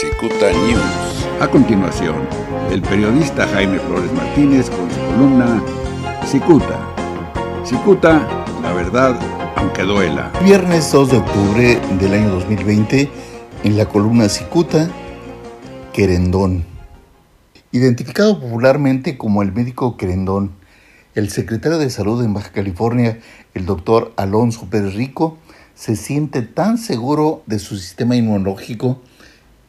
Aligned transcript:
Cicuta 0.00 0.52
News. 0.52 1.26
A 1.40 1.48
continuación, 1.48 2.16
el 2.70 2.82
periodista 2.82 3.48
Jaime 3.48 3.78
Flores 3.78 4.12
Martínez 4.12 4.68
con 4.68 4.90
su 4.90 5.00
columna 5.06 5.62
Cicuta. 6.26 6.78
Cicuta, 7.64 8.44
la 8.60 8.74
verdad, 8.74 9.18
aunque 9.56 9.84
duela. 9.84 10.30
Viernes 10.44 10.92
2 10.92 11.10
de 11.12 11.16
octubre 11.16 11.80
del 11.98 12.12
año 12.12 12.28
2020, 12.28 13.08
en 13.64 13.76
la 13.78 13.86
columna 13.86 14.28
Cicuta, 14.28 14.90
Querendón. 15.94 16.66
Identificado 17.72 18.38
popularmente 18.38 19.16
como 19.16 19.40
el 19.40 19.52
médico 19.52 19.96
Querendón, 19.96 20.52
el 21.14 21.30
secretario 21.30 21.78
de 21.78 21.88
Salud 21.88 22.22
en 22.22 22.34
Baja 22.34 22.52
California, 22.52 23.20
el 23.54 23.64
doctor 23.64 24.12
Alonso 24.18 24.66
Pérez 24.68 24.92
Rico, 24.92 25.38
se 25.74 25.96
siente 25.96 26.42
tan 26.42 26.76
seguro 26.76 27.42
de 27.46 27.58
su 27.58 27.78
sistema 27.78 28.14
inmunológico 28.14 29.00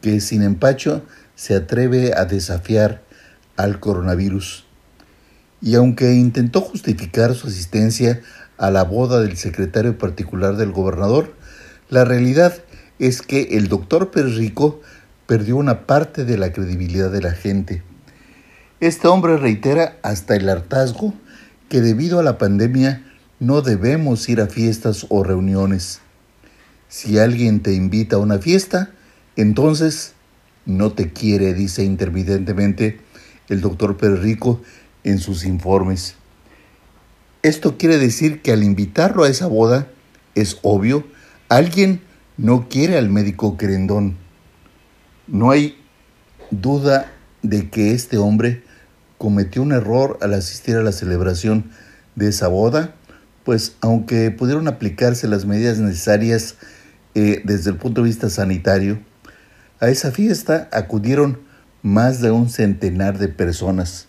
que 0.00 0.20
sin 0.20 0.42
empacho 0.42 1.02
se 1.34 1.54
atreve 1.54 2.12
a 2.14 2.24
desafiar 2.24 3.02
al 3.56 3.80
coronavirus. 3.80 4.64
Y 5.60 5.74
aunque 5.74 6.14
intentó 6.14 6.60
justificar 6.60 7.34
su 7.34 7.48
asistencia 7.48 8.20
a 8.56 8.70
la 8.70 8.84
boda 8.84 9.20
del 9.20 9.36
secretario 9.36 9.98
particular 9.98 10.56
del 10.56 10.72
gobernador, 10.72 11.34
la 11.88 12.04
realidad 12.04 12.54
es 12.98 13.22
que 13.22 13.56
el 13.56 13.68
doctor 13.68 14.10
Pérez 14.10 14.36
Rico 14.36 14.80
perdió 15.26 15.56
una 15.56 15.86
parte 15.86 16.24
de 16.24 16.38
la 16.38 16.52
credibilidad 16.52 17.10
de 17.10 17.22
la 17.22 17.32
gente. 17.32 17.82
Este 18.80 19.08
hombre 19.08 19.36
reitera 19.36 19.98
hasta 20.02 20.36
el 20.36 20.48
hartazgo 20.48 21.14
que 21.68 21.80
debido 21.80 22.18
a 22.18 22.22
la 22.22 22.38
pandemia 22.38 23.04
no 23.40 23.60
debemos 23.60 24.28
ir 24.28 24.40
a 24.40 24.46
fiestas 24.46 25.06
o 25.08 25.22
reuniones. 25.22 26.00
Si 26.88 27.18
alguien 27.18 27.60
te 27.60 27.74
invita 27.74 28.16
a 28.16 28.20
una 28.20 28.38
fiesta, 28.38 28.90
entonces 29.38 30.14
no 30.66 30.92
te 30.92 31.12
quiere, 31.12 31.54
dice 31.54 31.84
intermitentemente 31.84 33.00
el 33.48 33.60
doctor 33.60 33.96
Perrico 33.96 34.60
en 35.04 35.18
sus 35.18 35.44
informes. 35.44 36.16
Esto 37.42 37.78
quiere 37.78 37.98
decir 37.98 38.42
que 38.42 38.52
al 38.52 38.64
invitarlo 38.64 39.22
a 39.22 39.28
esa 39.28 39.46
boda, 39.46 39.86
es 40.34 40.58
obvio, 40.62 41.06
alguien 41.48 42.00
no 42.36 42.68
quiere 42.68 42.98
al 42.98 43.10
médico 43.10 43.56
querendón. 43.56 44.16
No 45.28 45.50
hay 45.50 45.78
duda 46.50 47.12
de 47.42 47.70
que 47.70 47.92
este 47.92 48.18
hombre 48.18 48.64
cometió 49.18 49.62
un 49.62 49.72
error 49.72 50.18
al 50.20 50.34
asistir 50.34 50.76
a 50.76 50.82
la 50.82 50.92
celebración 50.92 51.70
de 52.16 52.28
esa 52.28 52.48
boda, 52.48 52.94
pues 53.44 53.76
aunque 53.80 54.32
pudieron 54.32 54.66
aplicarse 54.66 55.28
las 55.28 55.46
medidas 55.46 55.78
necesarias 55.78 56.56
eh, 57.14 57.40
desde 57.44 57.70
el 57.70 57.76
punto 57.76 58.02
de 58.02 58.08
vista 58.08 58.30
sanitario, 58.30 58.98
a 59.80 59.88
esa 59.88 60.10
fiesta 60.10 60.68
acudieron 60.72 61.40
más 61.82 62.20
de 62.20 62.30
un 62.30 62.50
centenar 62.50 63.18
de 63.18 63.28
personas. 63.28 64.06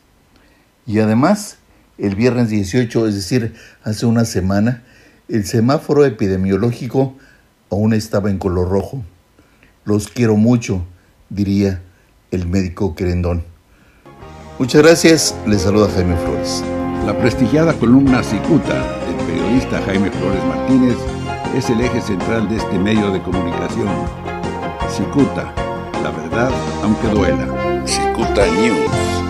Y 0.85 0.99
además, 0.99 1.57
el 1.97 2.15
viernes 2.15 2.49
18, 2.49 3.07
es 3.07 3.15
decir, 3.15 3.53
hace 3.83 4.05
una 4.05 4.25
semana, 4.25 4.83
el 5.27 5.45
semáforo 5.45 6.05
epidemiológico 6.05 7.15
aún 7.69 7.93
estaba 7.93 8.29
en 8.31 8.39
color 8.39 8.69
rojo. 8.69 9.03
Los 9.85 10.07
quiero 10.07 10.35
mucho, 10.35 10.85
diría 11.29 11.81
el 12.31 12.47
médico 12.47 12.95
querendón. 12.95 13.43
Muchas 14.57 14.81
gracias, 14.81 15.35
les 15.47 15.61
saluda 15.61 15.89
Jaime 15.93 16.17
Flores. 16.17 16.63
La 17.05 17.17
prestigiada 17.17 17.73
columna 17.73 18.23
Cicuta 18.23 18.73
del 19.05 19.15
periodista 19.25 19.81
Jaime 19.83 20.11
Flores 20.11 20.43
Martínez 20.45 20.97
es 21.55 21.69
el 21.69 21.81
eje 21.81 22.01
central 22.01 22.49
de 22.49 22.57
este 22.57 22.77
medio 22.77 23.11
de 23.11 23.21
comunicación. 23.21 24.38
Cicuta, 24.89 25.53
la 26.03 26.11
verdad 26.11 26.51
aunque 26.83 27.07
duela. 27.07 27.83
Cicuta 27.85 28.45
News. 28.45 29.28